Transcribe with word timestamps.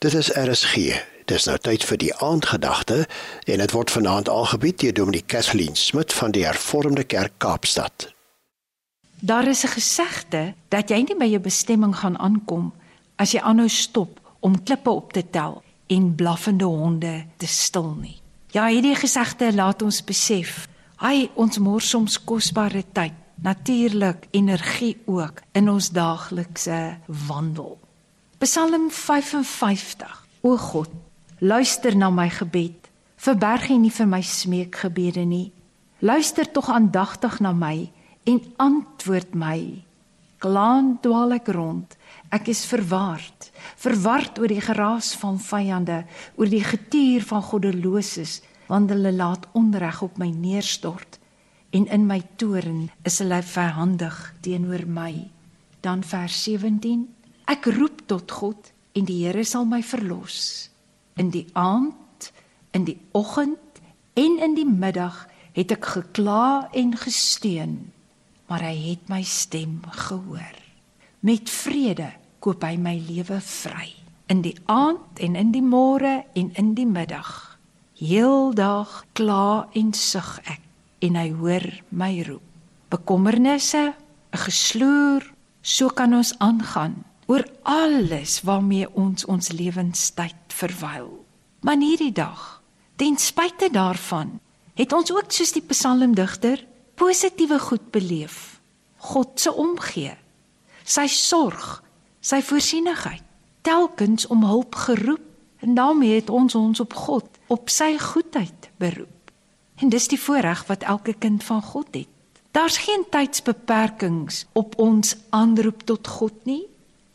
Dit 0.00 0.14
is 0.14 0.30
RSG. 0.32 0.76
Dis 1.28 1.44
nou 1.44 1.58
tyd 1.60 1.82
vir 1.84 1.98
die 2.00 2.14
aandgedagte 2.24 3.02
en 3.44 3.60
dit 3.60 3.72
word 3.76 3.90
vanaand 3.92 4.30
aangebied 4.32 4.78
deur 4.80 4.94
Dominee 4.96 5.26
Kathleen 5.28 5.74
Smit 5.76 6.14
van 6.16 6.32
die 6.32 6.46
Hervormde 6.46 7.04
Kerk 7.04 7.34
Kaapstad. 7.44 8.06
Daar 9.20 9.48
is 9.48 9.64
'n 9.64 9.74
gesegde 9.74 10.54
dat 10.68 10.88
jy 10.88 11.02
nie 11.02 11.16
by 11.16 11.24
jou 11.24 11.40
bestemming 11.40 11.96
gaan 11.96 12.16
aankom 12.18 12.72
as 13.16 13.32
jy 13.32 13.40
aanhou 13.40 13.68
stop 13.68 14.20
om 14.40 14.62
klippe 14.62 14.90
op 14.90 15.12
te 15.12 15.24
tel 15.30 15.62
en 15.86 16.14
blaffende 16.14 16.64
honde 16.64 17.26
te 17.36 17.46
stil 17.46 17.94
nie. 18.00 18.20
Ja, 18.50 18.66
hierdie 18.66 18.96
gesegde 18.96 19.54
laat 19.54 19.82
ons 19.82 20.04
besef, 20.04 20.68
hy 20.96 21.30
ons 21.34 21.58
mors 21.58 21.88
soms 21.88 22.24
kosbare 22.24 22.84
tyd, 22.92 23.12
natuurlik 23.42 24.26
energie 24.30 24.96
ook 25.04 25.42
in 25.52 25.68
ons 25.68 25.90
daaglikse 25.90 26.98
wandel. 27.06 27.78
Psalm 28.40 28.90
55. 28.90 30.24
O 30.40 30.56
God, 30.56 30.88
luister 31.38 31.96
na 31.96 32.08
my 32.10 32.30
gebed. 32.32 32.88
Verberg 33.20 33.68
nie 33.76 33.90
vir 33.92 34.08
my 34.08 34.22
smeekgebede 34.24 35.26
nie. 35.28 35.50
Luister 36.00 36.48
tog 36.48 36.70
aandagtig 36.72 37.36
na 37.44 37.52
my 37.52 37.90
en 38.24 38.40
antwoord 38.56 39.36
my. 39.36 39.58
Klaan 40.40 40.94
dwaal 41.04 41.36
ek 41.36 41.52
rond. 41.52 41.98
Ek 42.32 42.48
is 42.48 42.64
verward, 42.64 43.50
verward 43.76 44.40
oor 44.40 44.48
die 44.48 44.64
geraas 44.64 45.12
van 45.20 45.36
vyande, 45.36 46.00
oor 46.40 46.48
die 46.48 46.64
getuur 46.64 47.28
van 47.28 47.44
goddeloses, 47.44 48.40
want 48.72 48.88
hulle 48.88 49.12
laat 49.12 49.50
onreg 49.52 50.00
op 50.08 50.16
my 50.16 50.32
neerstort 50.32 51.20
en 51.76 51.84
in 51.92 52.08
my 52.08 52.22
toorn 52.40 52.86
is 53.04 53.20
hulle 53.20 53.44
verhandig 53.44 54.16
teenoor 54.40 54.88
my. 54.88 55.28
Dan 55.84 56.00
vers 56.00 56.40
17 56.48 57.19
Ek 57.50 57.66
roep 57.66 58.04
tot 58.06 58.30
God 58.30 58.68
en 58.94 59.06
die 59.08 59.24
Here 59.24 59.42
sal 59.42 59.64
my 59.66 59.80
verlos. 59.82 60.70
In 61.18 61.32
die 61.34 61.48
aand, 61.58 62.28
in 62.70 62.84
die 62.86 62.94
oggend 63.18 63.80
en 64.14 64.36
in 64.38 64.54
die 64.54 64.68
middag 64.68 65.24
het 65.56 65.74
ek 65.74 65.88
gekla 65.96 66.68
en 66.78 66.94
gesteun, 66.94 67.74
maar 68.46 68.62
hy 68.62 68.76
het 68.92 69.10
my 69.10 69.24
stem 69.26 69.80
gehoor. 70.06 70.54
Met 71.26 71.50
vrede 71.50 72.12
koop 72.38 72.62
hy 72.62 72.76
my 72.78 72.94
lewe 73.08 73.40
vry. 73.42 73.90
In 74.30 74.46
die 74.46 74.54
aand 74.70 75.18
en 75.18 75.34
in 75.34 75.50
die 75.50 75.64
môre 75.64 76.20
en 76.38 76.54
in 76.54 76.72
die 76.78 76.86
middag, 76.86 77.58
heeldag 77.98 78.94
kla 79.18 79.66
en 79.74 79.90
sug 79.90 80.36
ek 80.46 80.62
en 81.02 81.18
hy 81.18 81.28
hoor 81.34 81.66
my 81.90 82.14
roep. 82.30 82.46
Bekommernisse, 82.94 83.90
'n 83.90 84.38
gesloer, 84.38 85.26
so 85.62 85.90
kan 85.90 86.14
ons 86.14 86.38
aangaan 86.38 87.09
oor 87.30 87.44
alles 87.62 88.40
waarmee 88.42 88.88
ons 88.98 89.24
ons 89.24 89.52
lewenstyd 89.54 90.50
verwyl. 90.50 91.12
Maar 91.62 91.78
hierdie 91.78 92.12
dag, 92.12 92.62
ten 92.98 93.18
spyte 93.22 93.68
daarvan, 93.70 94.40
het 94.74 94.92
ons 94.92 95.12
ook 95.14 95.30
soos 95.30 95.52
die 95.54 95.62
psalmdigter 95.62 96.64
positiewe 96.98 97.58
goed 97.62 97.90
beleef. 97.94 98.58
God 98.96 99.38
se 99.40 99.52
omgee, 99.52 100.16
sy 100.84 101.06
sorg, 101.06 101.82
sy 102.20 102.40
voorsienigheid, 102.42 103.22
telkens 103.62 104.26
om 104.26 104.42
hulp 104.44 104.74
geroep 104.74 105.24
en 105.62 105.76
daarmee 105.78 106.18
het 106.18 106.32
ons 106.34 106.54
ons 106.58 106.82
op 106.82 106.96
God, 106.96 107.28
op 107.46 107.70
sy 107.70 107.94
goedheid 108.00 108.70
beroep. 108.82 109.30
En 109.80 109.92
dis 109.92 110.08
die 110.10 110.20
voorreg 110.20 110.66
wat 110.68 110.82
elke 110.82 111.14
kind 111.14 111.44
van 111.44 111.62
God 111.62 111.94
het. 111.94 112.10
Daar's 112.50 112.80
geen 112.82 113.06
tydsbeperkings 113.12 114.46
op 114.52 114.74
ons 114.82 115.14
aanroep 115.30 115.86
tot 115.86 116.08
God 116.18 116.34
nie. 116.44 116.64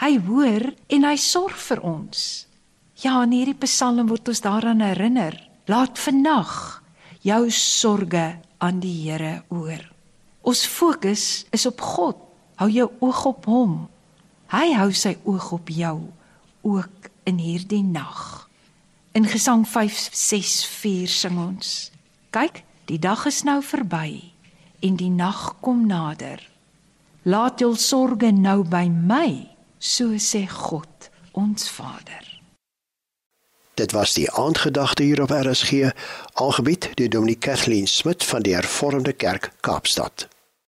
Hy 0.00 0.16
hoor 0.24 0.70
en 0.88 1.04
hy 1.04 1.16
sorg 1.20 1.58
vir 1.60 1.82
ons. 1.84 2.20
Ja, 3.04 3.18
in 3.26 3.34
hierdie 3.36 3.58
Psalm 3.66 4.06
word 4.08 4.30
ons 4.32 4.40
daaraan 4.40 4.80
herinner. 4.80 5.36
Laat 5.68 6.00
vannag 6.00 6.80
jou 7.20 7.42
sorges 7.52 8.40
aan 8.64 8.80
die 8.80 8.94
Here 9.02 9.42
oor. 9.52 9.82
Ons 10.40 10.64
fokus 10.64 11.44
is 11.52 11.66
op 11.68 11.84
God. 11.84 12.16
Hou 12.56 12.70
jou 12.72 12.88
oog 13.04 13.20
op 13.28 13.44
hom. 13.48 13.74
Hy 14.48 14.72
hou 14.78 14.88
sy 14.96 15.18
oog 15.28 15.52
op 15.58 15.68
jou 15.68 15.98
ook 16.64 17.12
in 17.28 17.36
hierdie 17.36 17.84
nag. 17.84 18.48
In 19.12 19.28
Gesang 19.28 19.66
5:6:4 19.68 21.12
sing 21.12 21.36
ons: 21.36 21.92
Kyk, 22.32 22.64
die 22.88 22.98
dag 22.98 23.26
is 23.26 23.44
nou 23.44 23.60
verby 23.60 24.32
en 24.80 24.96
die 24.96 25.12
nag 25.12 25.60
kom 25.60 25.86
nader. 25.86 26.40
Laat 27.24 27.60
jou 27.60 27.76
sorges 27.76 28.32
nou 28.32 28.64
by 28.64 28.88
my 28.88 29.49
so 29.80 30.12
sê 30.18 30.46
God 30.46 31.10
ons 31.32 31.70
Vader. 31.70 32.26
Dit 33.74 33.92
was 33.92 34.12
die 34.12 34.30
aandgedagte 34.30 35.02
hier 35.02 35.22
op 35.22 35.30
RSG, 35.30 35.90
algebied 36.32 36.90
deur 36.94 37.08
Dominee 37.08 37.38
Kathleen 37.38 37.88
Smit 37.88 38.24
van 38.24 38.42
die 38.42 38.54
Hervormde 38.54 39.12
Kerk 39.12 39.52
Kaapstad. 39.60 40.28